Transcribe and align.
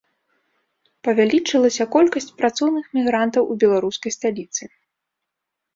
Павялічылася 1.07 1.83
колькасць 1.97 2.29
працоўных 2.41 2.85
мігрантаў 3.01 3.43
у 3.53 3.61
беларускай 3.67 4.11
сталіцы. 4.19 4.63